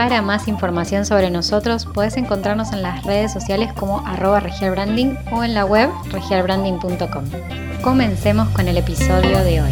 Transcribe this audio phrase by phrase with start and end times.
[0.00, 5.44] Para más información sobre nosotros puedes encontrarnos en las redes sociales como arroba regialbranding o
[5.44, 7.24] en la web regialbranding.com.
[7.82, 9.70] Comencemos con el episodio de hoy.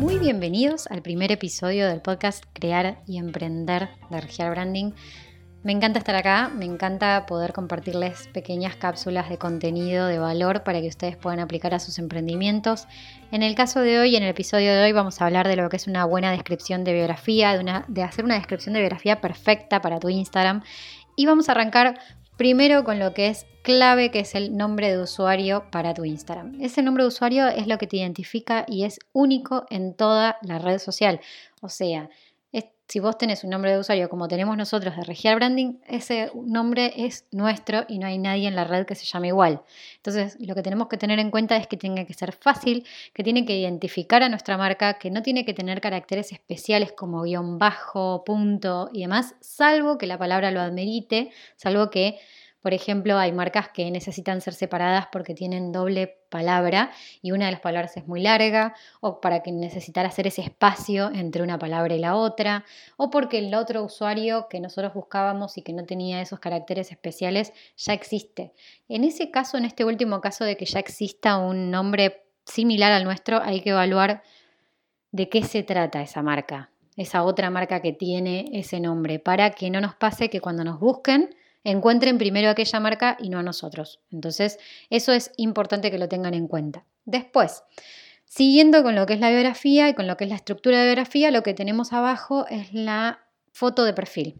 [0.00, 4.90] muy bienvenidos al primer episodio del podcast Crear y Emprender de Regial Branding.
[5.64, 10.80] Me encanta estar acá, me encanta poder compartirles pequeñas cápsulas de contenido de valor para
[10.80, 12.86] que ustedes puedan aplicar a sus emprendimientos.
[13.32, 15.68] En el caso de hoy, en el episodio de hoy, vamos a hablar de lo
[15.68, 17.58] que es una buena descripción de biografía,
[17.88, 20.62] de, hacer una descripción de biografía perfecta para tu Instagram.
[21.16, 21.98] Y vamos a arrancar
[22.36, 26.60] primero con lo que es clave, que es el nombre de usuario para tu Instagram.
[26.60, 30.60] Ese nombre de usuario es lo que te identifica y es único en toda la
[30.60, 31.20] red social.
[31.60, 32.08] O sea,
[32.88, 36.94] si vos tenés un nombre de usuario como tenemos nosotros de Regial Branding, ese nombre
[36.96, 39.60] es nuestro y no hay nadie en la red que se llame igual.
[39.96, 43.22] Entonces, lo que tenemos que tener en cuenta es que tiene que ser fácil, que
[43.22, 47.58] tiene que identificar a nuestra marca, que no tiene que tener caracteres especiales como guion
[47.58, 52.18] bajo, punto y demás, salvo que la palabra lo admerite, salvo que
[52.60, 56.90] por ejemplo, hay marcas que necesitan ser separadas porque tienen doble palabra
[57.22, 61.10] y una de las palabras es muy larga, o para que necesitar hacer ese espacio
[61.14, 62.64] entre una palabra y la otra,
[62.96, 67.52] o porque el otro usuario que nosotros buscábamos y que no tenía esos caracteres especiales
[67.76, 68.52] ya existe.
[68.88, 73.04] En ese caso, en este último caso de que ya exista un nombre similar al
[73.04, 74.22] nuestro, hay que evaluar
[75.12, 79.70] de qué se trata esa marca, esa otra marca que tiene ese nombre, para que
[79.70, 81.30] no nos pase que cuando nos busquen,
[81.64, 84.00] encuentren primero aquella marca y no a nosotros.
[84.10, 84.58] Entonces,
[84.90, 86.84] eso es importante que lo tengan en cuenta.
[87.04, 87.62] Después,
[88.24, 90.86] siguiendo con lo que es la biografía y con lo que es la estructura de
[90.86, 93.20] biografía, lo que tenemos abajo es la
[93.52, 94.36] foto de perfil.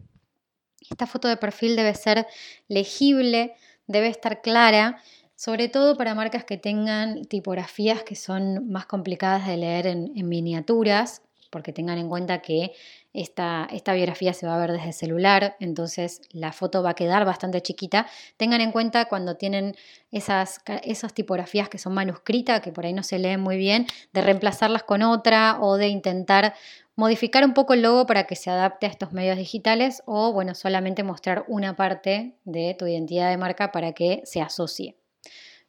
[0.89, 2.25] Esta foto de perfil debe ser
[2.67, 3.53] legible,
[3.87, 5.01] debe estar clara,
[5.35, 10.27] sobre todo para marcas que tengan tipografías que son más complicadas de leer en, en
[10.27, 12.73] miniaturas, porque tengan en cuenta que
[13.13, 16.93] esta, esta, biografía se va a ver desde el celular, entonces la foto va a
[16.93, 18.05] quedar bastante chiquita.
[18.37, 19.75] Tengan en cuenta cuando tienen
[20.11, 24.21] esas, esas tipografías que son manuscritas, que por ahí no se leen muy bien, de
[24.21, 26.53] reemplazarlas con otra o de intentar
[26.95, 30.53] modificar un poco el logo para que se adapte a estos medios digitales o, bueno,
[30.53, 34.98] solamente mostrar una parte de tu identidad de marca para que se asocie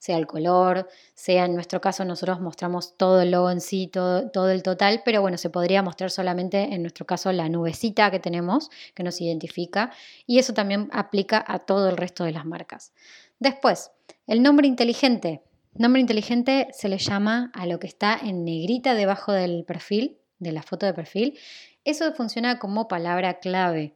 [0.01, 4.51] sea el color, sea en nuestro caso nosotros mostramos todo el logo en sí, todo,
[4.51, 8.71] el total, pero bueno, se podría mostrar solamente en nuestro caso la nubecita que tenemos,
[8.95, 9.93] que nos identifica,
[10.27, 12.93] y eso también aplica a todo el resto de las marcas.
[13.39, 13.93] Después,
[14.27, 15.43] el nombre inteligente.
[15.75, 20.53] Nombre inteligente se le llama a lo que está en negrita debajo del perfil, de
[20.53, 21.39] la foto de perfil.
[21.85, 23.95] Eso funciona como palabra clave.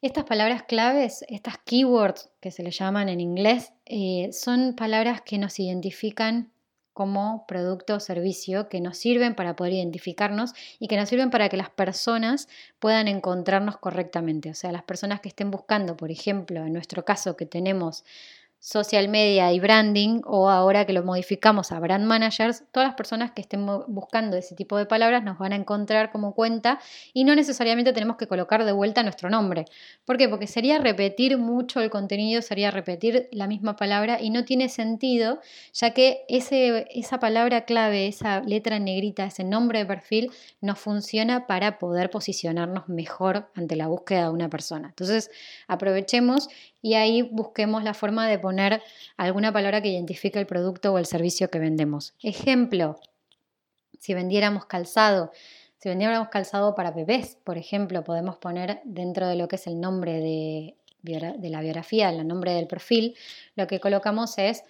[0.00, 5.38] Estas palabras claves, estas keywords que se le llaman en inglés, eh, son palabras que
[5.38, 6.52] nos identifican
[6.92, 11.48] como producto o servicio, que nos sirven para poder identificarnos y que nos sirven para
[11.48, 12.48] que las personas
[12.78, 14.50] puedan encontrarnos correctamente.
[14.50, 18.04] O sea, las personas que estén buscando, por ejemplo, en nuestro caso que tenemos
[18.60, 23.30] social media y branding o ahora que lo modificamos a brand managers, todas las personas
[23.30, 26.80] que estén buscando ese tipo de palabras nos van a encontrar como cuenta
[27.12, 29.66] y no necesariamente tenemos que colocar de vuelta nuestro nombre.
[30.04, 30.28] ¿Por qué?
[30.28, 35.40] Porque sería repetir mucho el contenido, sería repetir la misma palabra y no tiene sentido,
[35.72, 40.30] ya que ese, esa palabra clave, esa letra negrita, ese nombre de perfil,
[40.60, 44.88] nos funciona para poder posicionarnos mejor ante la búsqueda de una persona.
[44.88, 45.30] Entonces,
[45.66, 46.48] aprovechemos
[46.80, 48.82] y ahí busquemos la forma de poner
[49.16, 52.14] alguna palabra que identifique el producto o el servicio que vendemos.
[52.22, 52.96] Ejemplo,
[53.98, 55.32] si vendiéramos calzado,
[55.78, 59.80] si vendiéramos calzado para bebés, por ejemplo, podemos poner dentro de lo que es el
[59.80, 60.76] nombre de,
[61.50, 63.16] la biografía, el nombre del perfil,
[63.56, 64.64] lo que colocamos es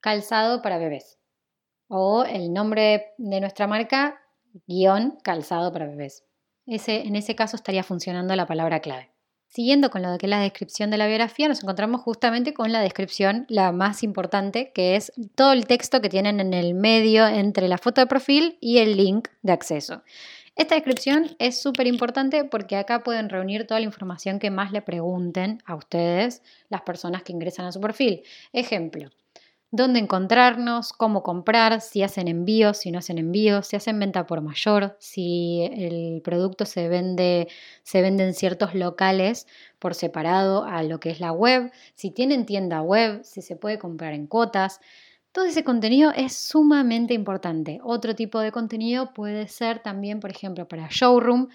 [0.00, 1.18] calzado para bebés.
[1.88, 4.20] O el nombre de nuestra marca,
[4.66, 6.24] guion calzado para bebés.
[6.66, 9.15] Ese, en ese caso estaría funcionando la palabra clave.
[9.56, 12.80] Siguiendo con lo que es la descripción de la biografía, nos encontramos justamente con la
[12.82, 17.66] descripción, la más importante, que es todo el texto que tienen en el medio entre
[17.66, 20.02] la foto de perfil y el link de acceso.
[20.56, 24.82] Esta descripción es súper importante porque acá pueden reunir toda la información que más le
[24.82, 28.24] pregunten a ustedes las personas que ingresan a su perfil.
[28.52, 29.08] Ejemplo,
[29.70, 34.40] dónde encontrarnos, cómo comprar, si hacen envíos, si no hacen envíos, si hacen venta por
[34.40, 37.48] mayor, si el producto se vende,
[37.82, 39.46] se vende en ciertos locales
[39.78, 43.78] por separado a lo que es la web, si tienen tienda web, si se puede
[43.78, 44.80] comprar en cuotas.
[45.32, 47.80] Todo ese contenido es sumamente importante.
[47.82, 51.48] Otro tipo de contenido puede ser también, por ejemplo, para showroom.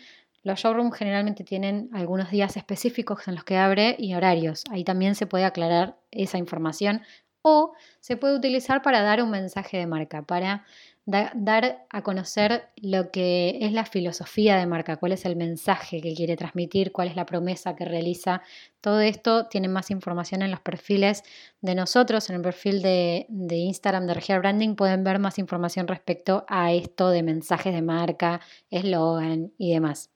[0.44, 4.63] Los showrooms generalmente tienen algunos días específicos en los que abre y horarios.
[4.69, 7.02] Ahí también se puede aclarar esa información
[7.42, 10.66] o se puede utilizar para dar un mensaje de marca, para
[11.06, 16.14] dar a conocer lo que es la filosofía de marca, cuál es el mensaje que
[16.14, 18.42] quiere transmitir, cuál es la promesa que realiza.
[18.82, 21.24] Todo esto tiene más información en los perfiles
[21.62, 25.88] de nosotros, en el perfil de, de Instagram de Regia Branding pueden ver más información
[25.88, 28.40] respecto a esto de mensajes de marca,
[28.70, 30.12] eslogan y demás.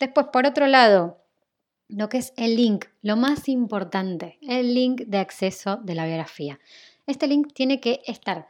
[0.00, 1.21] Después, por otro lado,
[1.92, 6.58] lo que es el link, lo más importante, el link de acceso de la biografía.
[7.06, 8.48] Este link tiene que estar.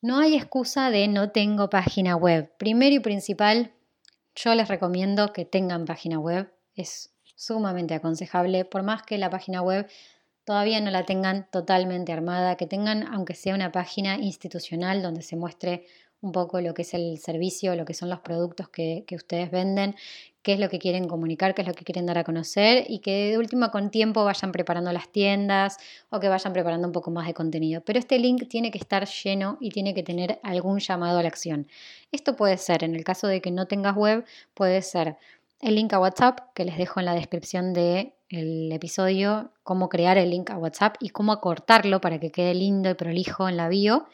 [0.00, 2.52] No hay excusa de no tengo página web.
[2.58, 3.72] Primero y principal,
[4.34, 6.52] yo les recomiendo que tengan página web.
[6.74, 9.88] Es sumamente aconsejable, por más que la página web
[10.44, 15.36] todavía no la tengan totalmente armada, que tengan, aunque sea una página institucional donde se
[15.36, 15.86] muestre
[16.20, 19.96] un poco lo que es el servicio, lo que son los productos que, ustedes venden,
[20.42, 23.00] qué es lo que quieren comunicar, qué es lo que quieren dar a conocer y
[23.00, 25.76] que de última con tiempo vayan preparando las tiendas
[26.08, 27.82] o que vayan preparando un poco más de contenido.
[27.84, 31.28] Pero este link tiene que estar lleno y tiene que tener algún llamado a la
[31.28, 31.66] acción.
[32.12, 35.16] Esto puede ser, en el caso de que no tengas web, puede ser
[35.60, 40.30] el link a WhatsApp, que les dejo en la descripción del episodio, cómo crear el
[40.30, 44.06] link a WhatsApp y cómo acortarlo para que quede lindo y prolijo en la bio.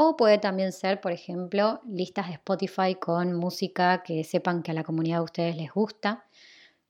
[0.00, 4.74] O puede también ser, por ejemplo, listas de Spotify con música que sepan que a
[4.74, 6.24] la comunidad de ustedes les gusta.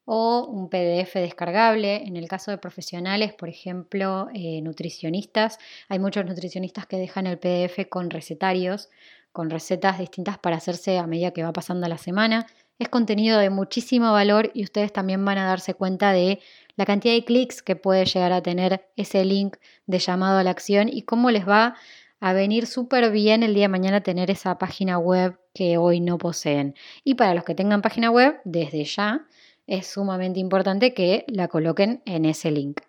[0.05, 2.02] O un PDF descargable.
[2.06, 5.58] En el caso de profesionales, por ejemplo, eh, nutricionistas,
[5.88, 8.90] hay muchos nutricionistas que dejan el PDF con recetarios,
[9.32, 12.46] con recetas distintas para hacerse a medida que va pasando la semana.
[12.78, 16.40] Es contenido de muchísimo valor y ustedes también van a darse cuenta de
[16.76, 19.56] la cantidad de clics que puede llegar a tener ese link
[19.87, 21.75] de llamado a la acción y cómo les va
[22.20, 26.19] a venir súper bien el día de mañana tener esa página web que hoy no
[26.19, 26.75] poseen.
[27.05, 29.26] Y para los que tengan página web, desde ya
[29.67, 32.81] es sumamente importante que la coloquen en ese link.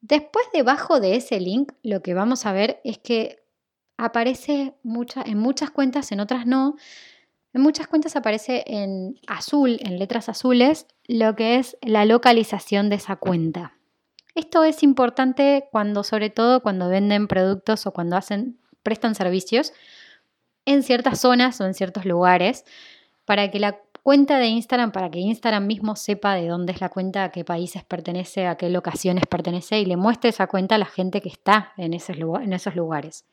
[0.00, 3.42] Después debajo de ese link lo que vamos a ver es que
[3.98, 6.76] aparece mucha, en muchas cuentas, en otras no.
[7.52, 12.96] En muchas cuentas aparece en azul, en letras azules, lo que es la localización de
[12.96, 13.74] esa cuenta.
[14.34, 19.72] Esto es importante cuando, sobre todo, cuando venden productos o cuando hacen, prestan servicios
[20.66, 22.64] en ciertas zonas o en ciertos lugares,
[23.24, 26.88] para que la cuenta de Instagram, para que Instagram mismo sepa de dónde es la
[26.88, 30.78] cuenta, a qué países pertenece, a qué locaciones pertenece y le muestre esa cuenta a
[30.78, 32.16] la gente que está en esos,
[32.74, 33.24] lugares.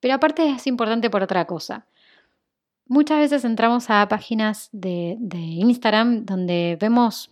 [0.00, 1.86] Pero aparte es importante por otra cosa.
[2.86, 7.30] Muchas veces entramos a páginas de, de Instagram donde vemos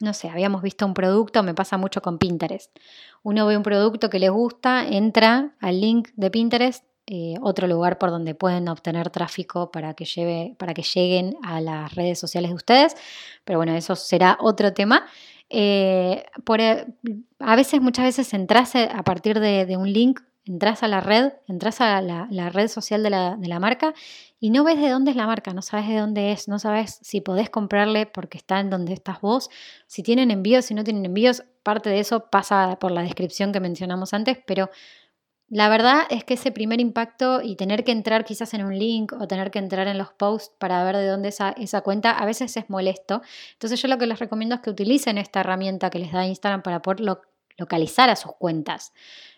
[0.00, 2.76] no sé, habíamos visto un producto, me pasa mucho con Pinterest.
[3.22, 7.98] Uno ve un producto que les gusta, entra al link de Pinterest, eh, otro lugar
[7.98, 12.50] por donde pueden obtener tráfico para que, lleve, para que lleguen a las redes sociales
[12.50, 12.96] de ustedes.
[13.44, 15.06] Pero bueno, eso será otro tema.
[15.48, 21.00] Eh, por, a veces, muchas veces entras a partir de un link entras a la
[21.00, 23.94] red, entras a la, red social de la, marca
[24.38, 26.98] y no ves de dónde es la marca, no sabes de dónde es, no sabes
[27.02, 29.50] si podés comprarle porque está en donde estás vos,
[29.86, 33.60] si tienen envíos, si no tienen envíos, parte de eso pasa por la descripción que
[33.60, 34.70] mencionamos antes, pero
[35.48, 39.12] la verdad es que ese primer impacto y tener que entrar quizás en un link
[39.12, 42.10] o tener que entrar en los posts para ver de dónde es esa, esa cuenta,
[42.10, 43.22] a veces es molesto.
[43.52, 46.62] Entonces yo lo que les recomiendo es que utilicen esta herramienta que les da Instagram
[46.62, 47.00] para poder
[47.56, 48.92] localizar a sus cuentas.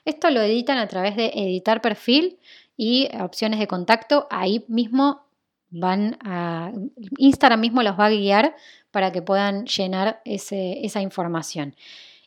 [0.05, 2.39] Esto lo editan a través de editar perfil
[2.77, 4.27] y opciones de contacto.
[4.31, 5.27] Ahí mismo
[5.71, 6.73] van a...
[7.19, 8.55] Instagram mismo los va a guiar
[8.91, 11.77] para que puedan llenar esa información.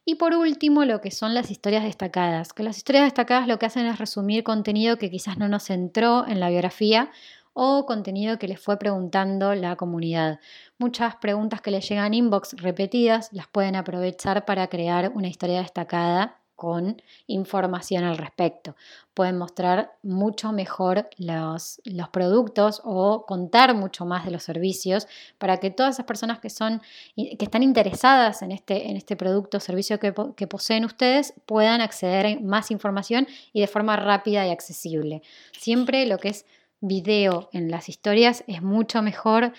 [0.03, 2.53] Y por último, lo que son las historias destacadas.
[2.53, 6.27] Que las historias destacadas lo que hacen es resumir contenido que quizás no nos entró
[6.27, 7.11] en la biografía
[7.53, 10.39] o contenido que les fue preguntando la comunidad.
[10.77, 16.41] Muchas preguntas que les llegan inbox repetidas las pueden aprovechar para crear una historia destacada
[16.61, 18.75] con información al respecto.
[19.15, 25.07] Pueden mostrar mucho mejor los, los, productos o contar mucho más de los servicios
[25.39, 26.83] para que todas esas personas que, son,
[27.15, 31.81] que están interesadas en este, en este producto o servicio que, que poseen ustedes puedan
[31.81, 35.23] acceder a más información y de forma rápida y accesible.
[35.53, 36.45] Siempre lo que es
[36.81, 39.53] video en las historias es mucho mejor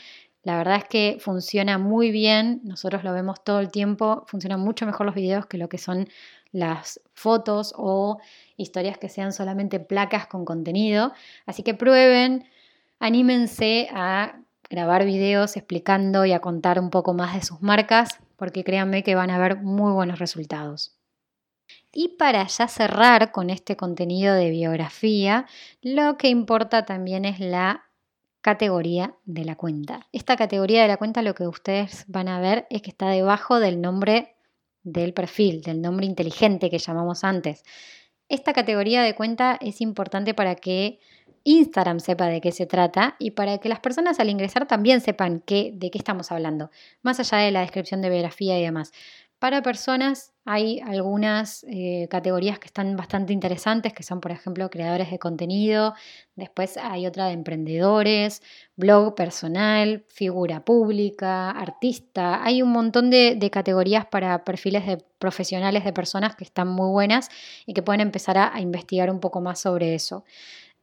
[0.45, 4.87] La verdad es que funciona muy bien, nosotros lo vemos todo el tiempo, funcionan mucho
[4.87, 6.09] mejor los videos que lo que son
[6.50, 8.19] las fotos o
[8.57, 11.12] historias que sean solamente placas con contenido.
[11.47, 12.45] Así que prueben,
[12.99, 18.64] anímense a grabar videos explicando y a contar un poco más de sus marcas, porque
[18.64, 21.02] créanme que van a ver muy buenos resultados.
[21.93, 25.47] Y para ya cerrar con este contenido de biografía,
[25.83, 27.85] lo que importa también es la
[28.41, 30.09] categoría de la cuenta.
[30.11, 33.61] Esta categoría de la cuenta lo que ustedes van a ver es que está debajo
[33.61, 34.37] del nombre
[34.83, 37.63] del perfil, del nombre inteligente que llamamos antes.
[38.29, 40.99] Esta categoría de cuenta es importante para que
[41.45, 45.43] Instagram sepa de qué se trata y para que las personas al ingresar también sepan
[45.47, 46.71] de qué estamos hablando,
[47.03, 48.93] más allá de la descripción de biografía y demás.
[49.43, 55.11] Para personas hay algunas eh, categorías que están bastante interesantes, que son, por ejemplo, creadores
[55.11, 55.95] de contenido,
[56.37, 58.41] después hay otra de emprendedores,
[58.77, 62.45] blog personal, figura pública, artista.
[62.45, 66.93] Hay un montón de, de categorías para perfiles de profesionales de personas que están muy
[66.93, 67.29] buenas
[67.67, 70.23] y que pueden empezar a investigar un poco más sobre eso.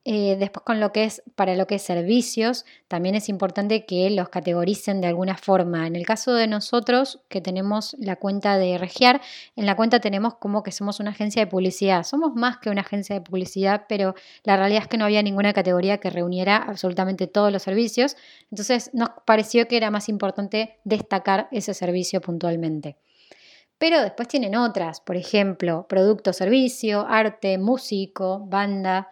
[0.05, 4.09] Eh, después con lo que es para lo que es servicios, también es importante que
[4.09, 5.87] los categoricen de alguna forma.
[5.87, 9.21] En el caso de nosotros que tenemos la cuenta de Regiar,
[9.57, 12.03] en la cuenta tenemos como que somos una agencia de publicidad.
[12.03, 14.15] Somos más que una agencia de publicidad, pero
[14.45, 18.15] la realidad es que no había ninguna categoría que reuniera absolutamente todos los servicios.
[18.51, 22.95] Entonces nos pareció que era más importante destacar ese servicio puntualmente.
[23.77, 29.09] Pero después tienen otras, por ejemplo, producto, servicio, arte, músico, banda.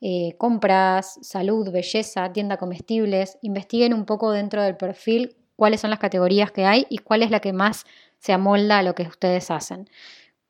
[0.00, 5.98] Eh, compras, salud, belleza, tienda comestibles, investiguen un poco dentro del perfil cuáles son las
[5.98, 7.84] categorías que hay y cuál es la que más
[8.18, 9.88] se amolda a lo que ustedes hacen.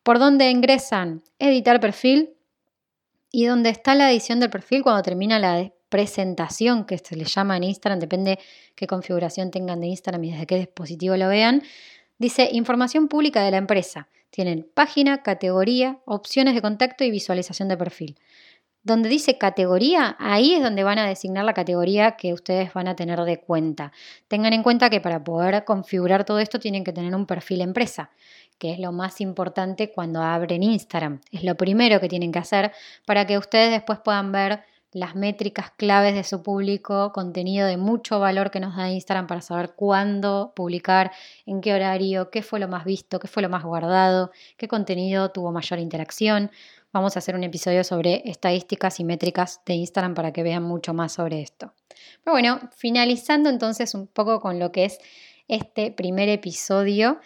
[0.02, 1.22] ¿Por dónde ingresan?
[1.38, 2.34] Editar perfil
[3.30, 7.56] y donde está la edición del perfil cuando termina la presentación que se le llama
[7.56, 8.38] en Instagram, depende
[8.74, 11.62] qué configuración tengan de Instagram y desde qué dispositivo lo vean.
[12.18, 14.08] Dice información pública de la empresa.
[14.30, 18.18] Tienen página, categoría, opciones de contacto y visualización de perfil.
[18.86, 22.94] Donde dice categoría, ahí es donde van a designar la categoría que ustedes van a
[22.94, 23.90] tener de cuenta.
[24.28, 28.10] Tengan en cuenta que para poder configurar todo esto tienen que tener un perfil empresa,
[28.60, 31.20] que es lo más importante cuando abren Instagram.
[31.32, 32.70] Es lo primero que tienen que hacer
[33.04, 34.62] para que ustedes después puedan ver
[34.92, 39.42] las métricas claves de su público, contenido de mucho valor que nos da Instagram para
[39.42, 41.10] saber cuándo publicar,
[41.44, 45.30] en qué horario, qué fue lo más visto, qué fue lo más guardado, qué contenido
[45.32, 46.50] tuvo mayor interacción.
[46.96, 50.94] Vamos a hacer un episodio sobre estadísticas y métricas de Instagram para que vean mucho
[50.94, 51.74] más sobre esto.
[52.24, 54.98] Pero bueno, finalizando entonces un poco con lo que es
[55.46, 57.20] este primer episodio.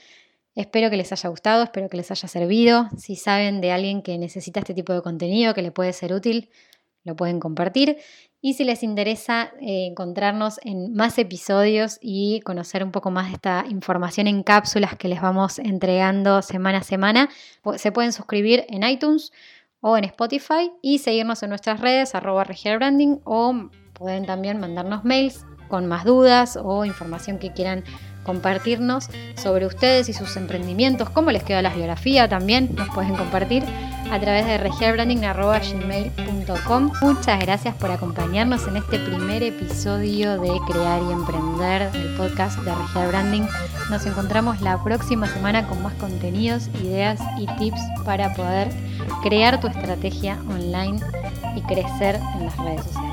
[0.56, 2.88] Espero que les haya gustado, espero que les haya servido.
[2.98, 6.50] Si saben de alguien que necesita este tipo de contenido, que le puede ser útil,
[7.04, 7.98] lo pueden compartir.
[8.42, 13.34] Y si les interesa eh, encontrarnos en más episodios y conocer un poco más de
[13.34, 17.28] esta información en cápsulas que les vamos entregando semana a semana,
[17.76, 19.30] se pueden suscribir en iTunes
[19.80, 22.44] o en Spotify y seguirnos en nuestras redes arroba
[23.24, 27.84] o pueden también mandarnos mails con más dudas o información que quieran
[28.22, 33.64] compartirnos sobre ustedes y sus emprendimientos, cómo les queda la biografía también, nos pueden compartir
[34.10, 36.92] a través de regialbranding.com.
[37.00, 42.74] Muchas gracias por acompañarnos en este primer episodio de Crear y Emprender, el podcast de
[42.74, 43.46] Regial Branding.
[43.88, 48.68] Nos encontramos la próxima semana con más contenidos, ideas y tips para poder
[49.22, 51.00] crear tu estrategia online
[51.56, 53.09] y crecer en las redes sociales.